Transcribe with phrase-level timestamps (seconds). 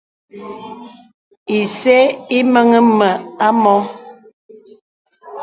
[1.57, 2.01] Ìsə̄
[2.37, 3.09] ìməŋì mə
[3.45, 3.75] à mɔ.